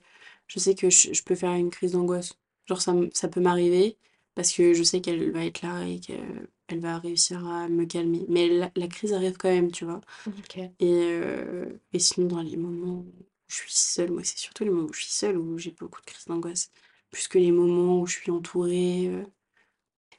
[0.48, 2.34] je sais que je, je peux faire une crise d'angoisse.
[2.66, 3.96] Genre, ça, m- ça peut m'arriver
[4.34, 7.84] parce que je sais qu'elle va être là et qu'elle elle va réussir à me
[7.84, 8.24] calmer.
[8.28, 10.00] Mais la, la crise arrive quand même, tu vois.
[10.26, 10.72] Ok.
[10.80, 13.12] Et, euh, et sinon, dans les moments où
[13.48, 16.00] je suis seule, moi, c'est surtout les moments où je suis seule où j'ai beaucoup
[16.00, 16.70] de crises d'angoisse.
[17.10, 19.08] Plus que les moments où je suis entourée.
[19.08, 19.24] euh.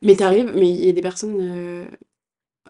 [0.01, 1.87] Mais t'arrives, mais il y a des personnes, euh,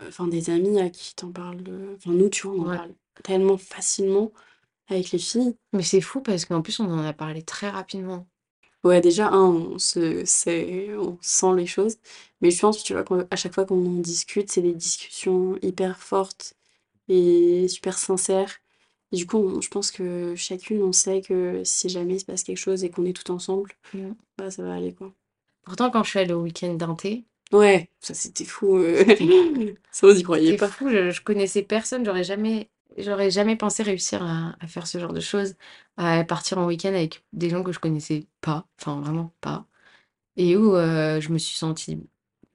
[0.08, 1.63] enfin des amis à qui t'en parles.
[1.67, 2.75] euh, Enfin, nous, tu vois, on en Ouais.
[2.77, 4.32] parle tellement facilement
[4.89, 5.56] avec les filles.
[5.73, 8.27] Mais c'est fou parce qu'en plus, on en a parlé très rapidement.
[8.84, 11.97] Ouais, déjà, un, on se sait, on sent les choses.
[12.41, 15.97] Mais je pense, tu vois, qu'à chaque fois qu'on en discute, c'est des discussions hyper
[15.99, 16.56] fortes
[17.10, 18.60] et super sincères.
[19.13, 22.25] Et du coup, on- je pense que chacune, on sait que si jamais il se
[22.25, 24.13] passe quelque chose et qu'on est tout ensemble, Mm.
[24.38, 25.13] bah ça va aller, quoi.
[25.63, 28.78] Pourtant, quand je suis allée au week-end d'un thé, Ouais, ça c'était fou.
[28.78, 29.06] euh.
[29.92, 30.76] Ça, on y croyait c'était pas.
[30.78, 34.98] fou, je, je connaissais personne, j'aurais jamais, j'aurais jamais pensé réussir à, à faire ce
[35.00, 35.56] genre de choses,
[35.98, 39.66] à partir en week-end avec des gens que je connaissais pas, enfin vraiment pas,
[40.38, 42.00] et où euh, je me suis sentie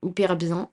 [0.04, 0.70] hyper bien.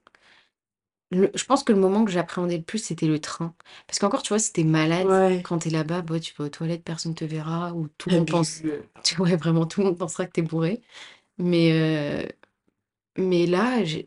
[1.11, 3.55] Le- je pense que le moment que j'appréhendais le plus, c'était le train.
[3.87, 5.43] Parce qu'encore, tu vois, si t'es malade, Ouais.
[5.43, 8.27] quand t'es là-bas, bah, tu vas aux toilettes, personne te verra, ou tout le monde
[8.29, 8.89] pense, Abus.
[9.03, 10.81] tu vois, vraiment, tout le monde pensera que t'es bourré.
[11.39, 12.27] Mais, euh,
[13.17, 14.05] mais là, j'ai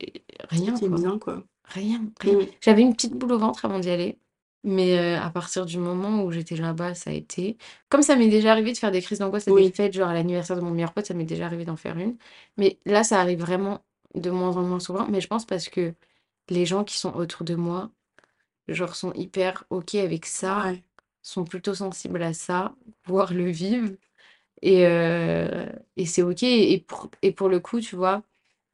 [0.50, 0.98] rien, C'était quoi.
[1.00, 1.44] bien, quoi.
[1.64, 2.38] Rien, rien.
[2.38, 2.46] Mm.
[2.60, 4.18] J'avais une petite boule au ventre avant d'y aller.
[4.64, 7.56] Mais euh, à partir du moment où j'étais là-bas, ça a été.
[7.88, 9.72] Comme ça m'est déjà arrivé de faire des crises d'angoisse à des Oui.
[9.72, 12.16] fêtes, genre à l'anniversaire de mon meilleur pote, ça m'est déjà arrivé d'en faire une.
[12.56, 15.06] Mais là, ça arrive vraiment de moins en moins souvent.
[15.08, 15.94] Mais je pense parce que
[16.50, 17.90] les gens qui sont autour de moi,
[18.68, 20.84] genre, sont hyper OK avec ça, Ouais.
[21.22, 22.74] sont plutôt sensibles à ça,
[23.06, 23.96] voire le vivent.
[24.62, 25.66] Et, euh,
[25.96, 26.42] et c'est OK.
[26.44, 28.22] Et pour, et pour le coup, tu vois,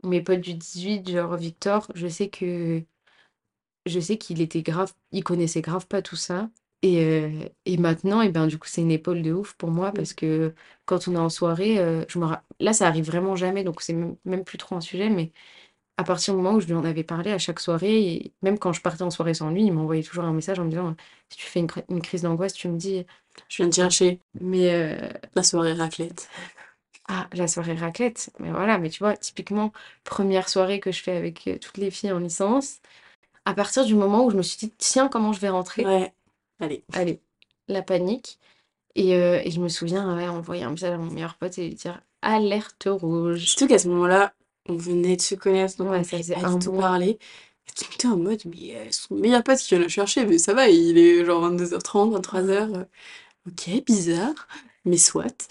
[0.05, 2.83] mes potes du 18, genre Victor, je sais que
[3.87, 6.51] je sais qu'il était grave il connaissait grave pas tout ça
[6.83, 7.33] et heu
[7.67, 10.55] et maintenant et ben, du coup, c'est une épaule de ouf pour moi parce que
[10.87, 13.81] quand on est en soirée, heu, je me ra là, ça arrive vraiment jamais donc
[13.83, 15.33] c'est même même plus trop un sujet mais
[15.99, 18.59] à partir du moment où je lui en avais parlé à chaque soirée et même
[18.59, 20.97] quand je partais en soirée sans lui, il m'envoyait toujours un message en me disant:
[21.31, 23.07] «Si tu fais une cr une crise d'angoisse, tu me dis».
[23.49, 24.21] Je viens te Ah chercher.
[24.41, 26.29] mais heu La soirée raclette.
[27.09, 29.73] Ah, la soirée raclette, mais voilà, mais tu vois, typiquement,
[30.05, 32.79] première soirée que je fais avec, heu, toutes les filles en licence.
[33.45, 36.13] À partir du moment où je me suis dit: «Tiens, comment je vais rentrer?» Ouais,
[36.61, 36.85] allez.
[36.95, 37.21] allez,
[37.69, 38.39] la panique
[38.97, 41.69] et heu et je me souviens, ouais, envoyer un message à mon meilleur pote et
[41.69, 43.45] lui dire: «Alerte rouge».
[43.47, 44.35] Surtout qu'à ce moment-là,
[44.69, 46.73] on venait de se connaître, donc on Ouais, ça n'avait faisait pas 1 du tout
[46.73, 46.83] mois.
[46.83, 47.09] parlé.
[47.69, 50.39] Et tu étais en mode: «Mais heu, son meilleur pote qui vient la chercher, mais
[50.39, 52.87] ça va, il est genre 22:30-23:00, heu,
[53.49, 54.49] OK, bizarre,
[54.87, 55.49] mais soit».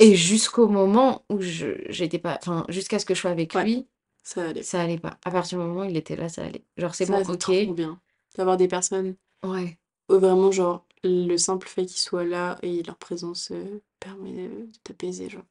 [0.00, 3.64] Et jusqu'au moment où je j'étais pas enfin, jusqu'à ce que je sois avec Ouais,
[3.64, 3.86] lui,
[4.22, 4.62] ça allait.
[4.62, 5.18] ça allait pas.
[5.24, 6.64] À partir du moment où il était là, ça allait.
[6.76, 7.38] Genre: «C'est bon, OK».
[7.38, 8.00] trop bien
[8.36, 9.78] d'avoir des personnes Ouais.
[10.10, 14.66] où vraiment genre, le simple fait qu'ils soient là et leur présence, heu, permet de
[14.66, 15.44] de t'apaiser, genre.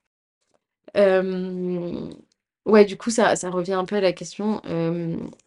[2.66, 4.62] Ouais, du coup, ça ça revient un peu à la question,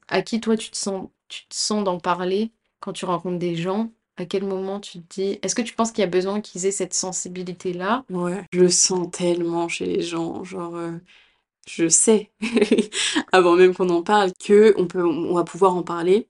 [0.09, 3.55] à qui toi tu te sens tu te sens d'en parler quand tu rencontres des
[3.57, 3.91] gens?
[4.16, 6.66] À quel moment tu te dis est-ce que tu penses qu'il y a besoin qu'ils
[6.66, 8.05] aient cette sensibilité-là?
[8.11, 11.01] Ouais, je le sens tellement chez les gens, genre, heu,
[11.68, 12.33] je sais,
[13.33, 16.29] avant même qu'on en parle, qu'on peut on va pouvoir en parler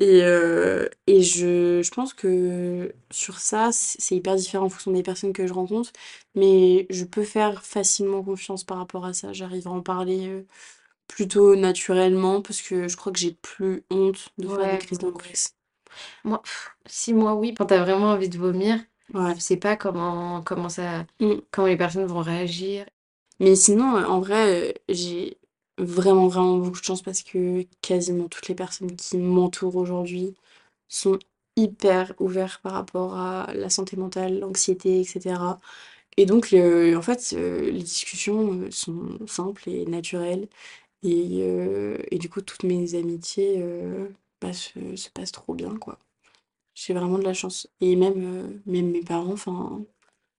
[0.00, 5.02] et heu et je je pense que sur ça, c'est hyper différent en fonction des
[5.04, 5.92] personnes que je rencontre,
[6.36, 9.32] mais je peux faire facilement confiance par rapport à ça.
[9.34, 10.46] J'arrive à en parler, heu,
[11.08, 14.98] plutôt naturellement parce que je crois que j'ai plus honte de faire des Ouais, crises
[15.00, 15.55] d'angoisse.
[16.24, 16.42] Moi,
[16.86, 18.78] si moi oui, quand tu as vraiment envie de vomir,
[19.14, 19.34] Ouais.
[19.34, 21.34] tu sais pas comment comment ça Mmh.
[21.52, 22.86] comment les personnes vont réagir.
[23.40, 25.38] Mais sinon, heu, en vrai, heu, j'ai
[25.78, 30.34] vraiment, vraiment beaucoup de chance parce que quasiment toutes les personnes qui m'entourent aujourd'hui
[30.88, 31.18] sont
[31.56, 35.60] hyper ouverts par rapport à la santé mentale, l'anxiété et cetera
[36.18, 40.48] et donc en fait, heu, les discussions, sont simples et naturelles
[41.04, 41.40] et
[42.12, 43.62] et du coup, toutes mes amitiés,
[44.40, 45.98] bah, se se passent trop bien, quoi.
[46.74, 49.82] J'ai vraiment de la chance et même, heu, même mes parents, enfin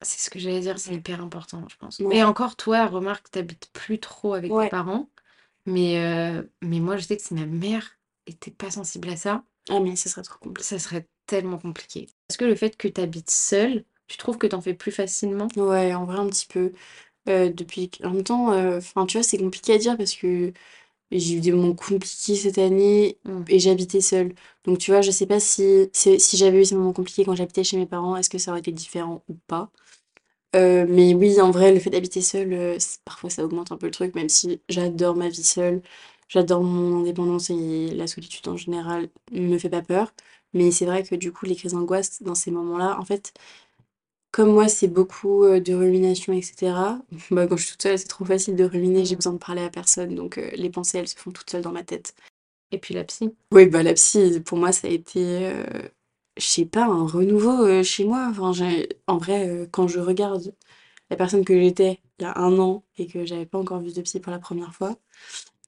[0.03, 2.23] C'est ce que j'allais dire, c'est hyper important, je pense et Ouais.
[2.23, 5.10] encore toi, remarque, tu habites plus trop avec tes parents,
[5.65, 9.43] mais heu, mais moi, je sais que si ma mère était pas sensible à ça
[9.69, 10.67] Ah mais ce serait trop compliqué.
[10.67, 12.07] ça serait tellement compliqué.
[12.29, 14.91] Est-ce que le fait que tu habites seule, tu trouves que tu en fais plus
[14.91, 15.47] facilement?
[15.55, 16.73] Ouais, en vrai, un petit peu,
[17.27, 20.53] depuis en même temps, enfin, tu vois, c'est compliqué à dire parce que
[21.12, 23.43] j'ai eu des moments compliqués cette année Mmh.
[23.50, 24.34] et j'habitais seule.
[24.65, 27.63] Donc tu vois, je sais pas si si j'avais eu ces moments compliqués quand j'habitais
[27.63, 29.70] chez mes parents, est-ce que ça aurait été différent ou pas?
[30.56, 33.78] Heu, mais oui, en vrai, le fait d'habiter seule, heu, c parfois ça augmente un
[33.78, 35.82] peu le truc, même si j'adore ma vie seule,
[36.30, 40.13] j'adore mon indépendance et la solitude en général me fait pas peur.
[40.54, 43.34] Mais c'est vrai que du coup, les crises d'angoisse dans ces moments-là, en fait,
[44.38, 47.00] comme moi, c'est beaucoup, heu, de rumination et cetera,
[47.32, 49.17] bah, quand je suis toute seule, c'est trop facile de ruminer, j'ai Mmh.
[49.17, 51.73] besoin de parler à personne donc heu, les pensées, elles se font toutes seules dans
[51.73, 52.15] ma tête.
[52.71, 53.32] Et puis la psy?
[53.54, 55.65] Oui, bah, la psy, pour moi, ça a été, heu,
[56.38, 58.28] je sais pas, un renouveau, heu, chez moi.
[58.32, 58.52] Enfin,
[59.08, 60.54] en vrai, quand je regarde
[61.12, 63.93] la personne que j'étais il y a 1 an et que j'avais pas encore vu
[63.93, 64.97] de psy pour la première fois,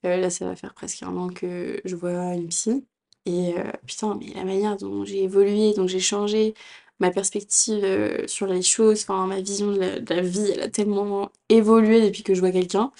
[0.02, 2.84] là, ça va faire presque 1 an que je vois une psy
[3.26, 3.54] et
[3.86, 6.54] putain, mais la manière dont j'ai évolué, dont j'ai changé,
[7.00, 10.62] ma perspective, heu, sur les choses, enfin ma vision de la de la vie, elle
[10.62, 12.92] a tellement évolué depuis que je vois quelqu'un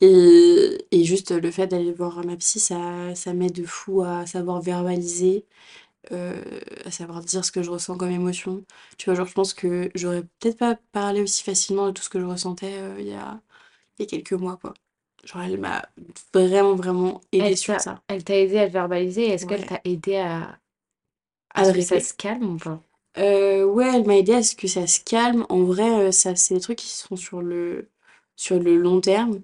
[0.00, 4.26] et et juste le fait d'aller voir ma psy, ça ça m'aide de fou à
[4.26, 5.44] savoir verbaliser,
[6.12, 6.34] heu,
[6.86, 8.64] à savoir dire ce que je ressens comme émotion.
[8.98, 12.10] Tu vois, genre, je pense que j'aurais peut-être pas parlé aussi facilement de tout ce
[12.10, 13.40] que je ressentais, heu, il y a
[13.98, 14.74] il y a quelques mois, quoi.
[15.24, 15.88] Genre, elle m'a
[16.34, 18.02] vraiment, vraiment aidée Elle sur ça.
[18.08, 20.58] elle t'a aidé à le verbaliser est-ce qu'elle t'a aidé à
[21.54, 22.82] à À ce le que ça se calme ou pas?
[23.18, 25.44] Heu, ouais, elle m'a aidée à ce que ça se calme?
[25.48, 27.90] En vrai, heu, ça c'est des trucs qui se font sur le
[28.36, 29.42] sur le long terme.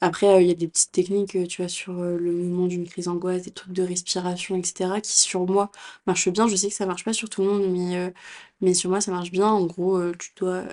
[0.00, 3.06] Après, heu, il y a des petites techniques, tu vois, sur, le moment d'une crise
[3.06, 5.70] d'angoisse, des trucs de respiration et cetera qui, sur moi,
[6.06, 6.48] marchent bien.
[6.48, 8.12] Je sais que ça marche pas sur tout le monde, mais
[8.60, 9.48] mais sur moi, ça marche bien.
[9.48, 10.64] En gros, tu dois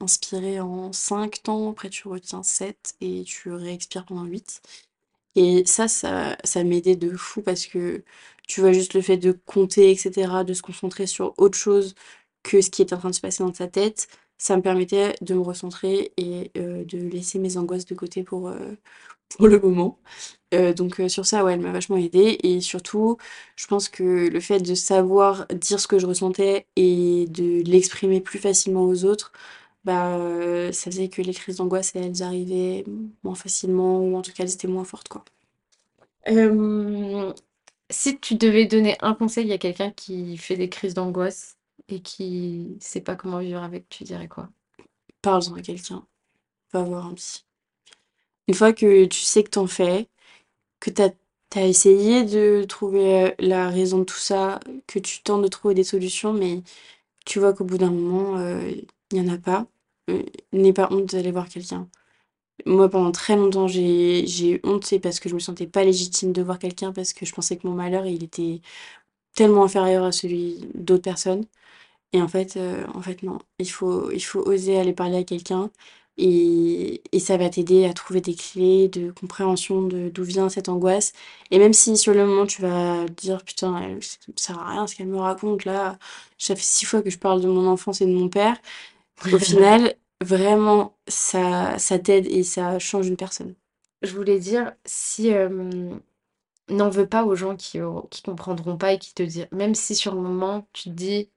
[0.00, 4.60] inspirer en 5 temps, après tu retiens 7 et tu réexpires pendant 8
[5.36, 8.02] et ça, ça ça m'aidait de fou parce que,
[8.48, 11.94] tu vois, juste le fait de compter et cetera, de se concentrer sur autre chose
[12.42, 15.14] que ce qui était en train de se passer dans ta tête, ça me permettait
[15.22, 18.76] de me recentrer et heu, de laisser mes angoisses de côté pour, heu,
[19.36, 19.98] pour le moment.
[20.54, 23.16] Heu, donc sur ça, ouais, elle m'a vachement aidée et surtout,
[23.56, 28.20] je pense que le fait de savoir dire ce que je ressentais et de l'exprimer
[28.20, 29.32] plus facilement aux autres,
[29.84, 32.84] bah, heu, ça faisait que les crises d'angoisse, elles arrivaient
[33.22, 35.24] moins facilement ou en tout cas, elles étaient moins fortes, quoi.
[36.26, 37.34] Hem,
[37.90, 42.76] si tu devais donner un conseil à quelqu'un qui fait des crises d'angoisse et qui
[42.80, 44.50] sait pas comment vivre avec, tu dirais quoi?
[45.22, 46.06] Parle-en à quelqu'un,
[46.72, 47.44] va voir un psy.
[48.48, 50.08] Une fois que tu sais que tu en fais,
[50.80, 51.10] que tu as
[51.50, 55.48] tu as essayé de trouver, heu, la raison de tout ça, que tu tentes de
[55.48, 56.62] trouver des solutions, mais
[57.26, 58.76] tu vois qu'au bout d'un moment, heu,
[59.12, 59.66] il y en a pas,
[60.10, 61.88] heu, n'aie pas honte d'aller voir quelqu'un.
[62.66, 66.32] Moi, pendant très longtemps, j'ai eu honte, c'est parce que je me sentais pas légitime
[66.32, 68.60] de voir quelqu'un parce que je pensais que mon malheur, il était
[69.36, 71.44] tellement inférieur à celui d'autres personnes
[72.12, 73.38] et en fait, heu, en fait non.
[73.58, 75.70] Il faut il faut oser aller parler à quelqu'un
[76.18, 80.68] et et ça va t'aider à trouver des clés de compréhension de d'où vient cette
[80.68, 81.12] angoisse
[81.50, 84.96] et même si sur le moment tu vas dire: «Putain, ça sert à rien ce
[84.96, 85.98] qu'elle me raconte là,
[86.38, 88.56] ça fait 6 fois que je parle de mon enfance et de mon père».
[89.32, 93.54] Au final, vraiment ça ça t'aide et ça change une personne.
[94.02, 95.32] Je voulais dire si,
[96.70, 97.78] n'en veux pas aux gens qui
[98.24, 101.30] comprendront pas et qui te dire même si sur le moment tu te dis: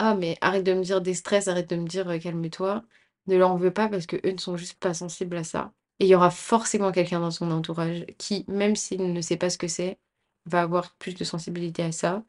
[0.00, 2.84] «Ah mais arrête de me dire des stress, arrête de me dire, heu, calme-toi»,
[3.28, 6.06] ne leur en veux pas parce qu'eux ne sont juste pas sensibles à ça et
[6.06, 9.58] il y aura forcément quelqu'un dans son entourage qui, même s'il ne sait pas ce
[9.58, 9.98] que c'est,
[10.46, 12.24] va avoir plus de sensibilité à ça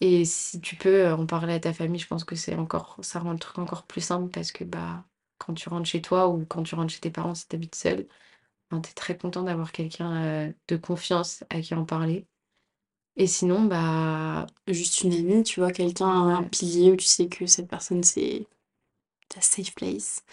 [0.00, 2.96] et si tu peux, heu, en parler à ta famille, je pense que c'est encore
[3.02, 5.04] ça rend le truc encore plus simple parce que, bah,
[5.38, 7.74] quand tu rentres chez toi ou quand tu rentres chez tes parents si tu habites
[7.74, 8.06] seul,
[8.70, 12.26] ben, tu es très content d'avoir quelqu'un, heu, de confiance à qui en parler
[13.16, 15.72] et sinon, bah Juste une amie, tu vois?
[15.72, 18.46] Quelqu'un, un pilier où tu sais que cette personne, c'est
[19.28, 20.24] ta safe place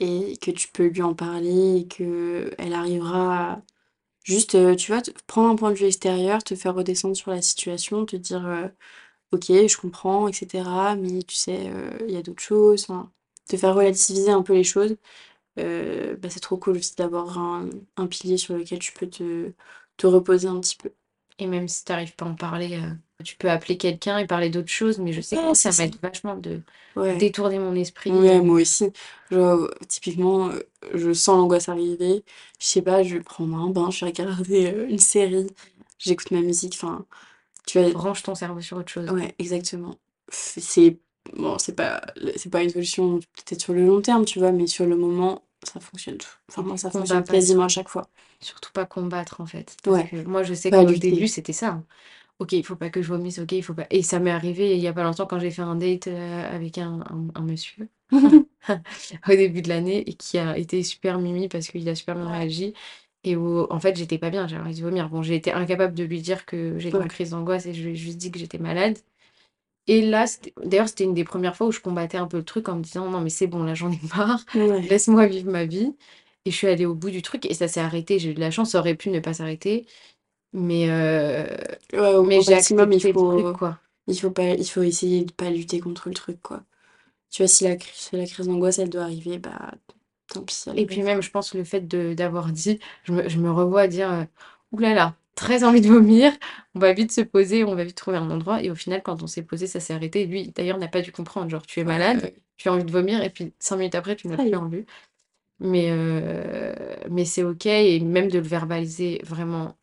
[0.00, 3.62] et que tu peux lui en parler et qu'elle arrivera à
[4.24, 7.42] juste, heu, tu vois, prendre un point de vue extérieur, te faire redescendre sur la
[7.42, 8.46] situation, te dire,
[9.32, 13.10] «OK, je comprends et cetera, mais tu sais, heu, il y a d'autres choses», enfin,
[13.48, 14.96] te faire relativiser un peu les choses.
[15.58, 19.52] Heu, bah, c'est trop cool aussi d'avoir un un pilier sur lequel tu peux te
[19.98, 20.92] te reposer un petit peu.
[21.38, 24.26] Et même si tu arrives pas à en parler, heu, tu peux appeler quelqu'un et
[24.26, 25.84] parler d'autres choses, mais je sais que Ouais, moi, c'est ça ça.
[25.84, 26.60] m'aide vachement de
[26.96, 27.18] Ouais.
[27.18, 28.92] détourner mon esprit, Ouais, heu moi aussi.
[29.30, 30.64] Genre, typiquement, heu,
[30.94, 32.24] je sens l'angoisse arriver,
[32.60, 35.46] je sais pas, je vais prendre un bain, je vais regarder, heu, une série,
[35.98, 37.06] j'écoute ma musique, enfin,
[37.66, 39.12] tu branche ton cerveau sur autre chose.
[39.12, 39.96] Ouais, exactement.
[40.28, 41.00] C'est
[41.34, 42.00] bon, c'est pas
[42.36, 44.52] c'est pas une solution peut-être sur le long terme, tu vois?
[44.52, 48.08] Mais sur le moment, ça fonctionne enfin moi, ça fonctionne quasiment à chaque fois.
[48.40, 51.68] surtout pas combattre, en fait, parce Ouais, que moi, je sais qu'au début, c'était ça,
[51.70, 51.86] hein.
[52.40, 54.76] OK, il faut pas que je vomisse, OK, il faut pas et ça m'est arrivé
[54.76, 57.42] il y a pas longtemps quand j'ai fait un date, heu, avec un un un
[57.44, 57.88] monsieur
[59.28, 62.28] au début de l'année et qui a été super mimi parce qu'il a super bien
[62.28, 62.30] Ouais.
[62.30, 62.74] réagi
[63.24, 65.08] et où en fait, j'étais pas bien, j'avais envie de vomir.
[65.10, 67.08] Bon, j'ai été incapable de lui dire que j'étais en Ouais.
[67.08, 68.98] crise d'angoisse et je lui ai juste dit que j'étais malade
[69.88, 70.26] et là,
[70.64, 72.82] d'ailleurs, c'était une des premières fois où je combattais un peu le truc en me
[72.82, 74.90] disant: «Non mais c'est bon là, j'en ai marre, Ouais.
[74.90, 75.96] laisse-moi vivre ma vie»
[76.44, 78.18] et je suis allée au bout du truc et ça s'est arrêté.
[78.18, 79.86] J'ai eu de la chance, ça aurait pu ne pas s'arrêter
[80.54, 81.46] mais heu,
[81.94, 82.90] Ouais, au mais j'ai il accepté le
[83.30, 83.78] truc, faut quoi.
[84.06, 86.64] il faut pas il faut essayer de pas lutter contre le truc, quoi.
[87.30, 89.72] Tu vois, si la si la crise d'angoisse, elle doit arriver, bah,
[90.32, 93.38] tant pis, elle Et puis même, je pense le fait d'avoir dit je me je
[93.38, 94.26] me revois dire, heu:
[94.72, 96.32] «Ouh là là, très envie de vomir,
[96.74, 99.22] on va vite se poser, on va vite trouver un endroit» et au final, quand
[99.22, 100.26] on s'est posé, ça s'est arrêté.
[100.26, 102.34] Lui, d'ailleurs, n'a pas dû comprendre, genre: «Tu es malade, ouais.
[102.56, 104.84] tu as envie de vomir» et puis 5 minutes après, tu n'as plus envie.
[105.60, 106.74] Mais heu,
[107.10, 109.76] mais c'est OK et même de le verbaliser, vraiment,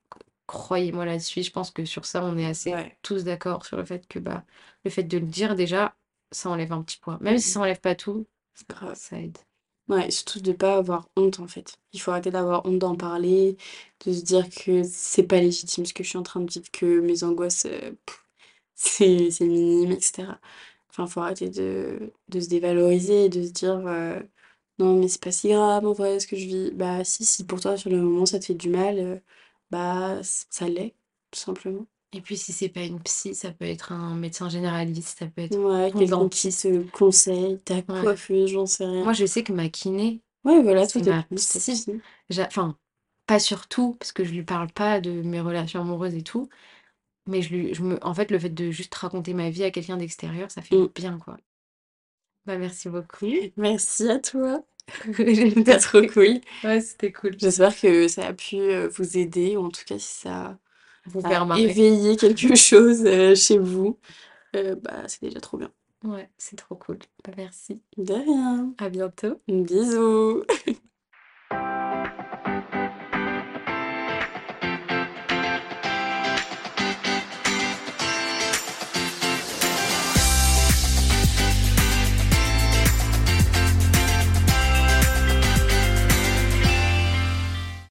[0.48, 2.98] croyez-moi là-dessus, je pense que sur ça, on est assez Ouais.
[3.04, 4.44] tous d'accord sur le fait que, bah,
[4.86, 5.96] le fait de le dire déjà,
[6.32, 7.20] ça enlève un petit poids.
[7.22, 7.52] Mmh Même si mh.
[7.54, 8.28] ça enlève pas tout,
[8.96, 9.38] ça aide.
[9.90, 11.78] Ouais, surtout de pas avoir honte, en fait.
[11.94, 13.58] Il faut arrêter d'avoir honte d'en parler,
[14.06, 16.70] de se dire que c'est pas légitime ce que je suis en train de vivre,
[16.72, 17.98] que mes angoisses, heu,
[18.76, 20.40] c'est minime et cetera.
[20.92, 24.30] Enfin, faut arrêter de de se dévaloriser et de se dire, heu:
[24.80, 26.72] «Non, mais c'est pas si grave en vrai ce que je vis».
[26.74, 29.22] Bah si, si pour toi sur le moment ça te fait du mal, heu,
[29.72, 30.96] bah ça l'est,
[31.32, 31.88] tout simplement.
[32.14, 35.42] Et puis si c'est pas une psy, ça peut être un médecin généraliste, ça peut
[35.42, 38.10] être Ouais, quelqu'un qui te conseille, ta Ouais.
[38.12, 39.14] coiffeuse, j'en sais Moi, rien.
[39.14, 41.88] je sais que ma kiné, Ouais, voilà, c'est ma psy.
[42.40, 42.78] enfin,
[43.28, 46.50] pas sur tout, parce que je lui parle pas de mes relations amoureuses et tout,
[47.28, 49.72] mais je lui je me en fait, le fait de juste raconter ma vie à
[49.72, 50.90] quelqu'un d'extérieur, ça fait Mmh.
[50.96, 51.38] bien, quoi.
[52.46, 53.26] Bah, merci beaucoup.
[53.58, 54.64] Merci à toi.
[55.56, 56.42] C'était J'espère trop cool.
[56.64, 57.40] ouais, c'était cool.
[57.40, 60.60] J'espère que ça a pu, heu, vous aider ou en tout cas si ça
[61.10, 61.62] Vous a faire marrer.
[61.64, 64.00] éveillé quelque chose, heu, chez vous,
[64.56, 65.72] heu, bah, c'est déjà trop bien.
[66.04, 67.00] Ouais, c'est trop cool.
[67.24, 67.82] Bah, merci.
[67.98, 68.76] De rien.
[68.80, 69.42] À bientôt.
[69.48, 70.44] Bisous.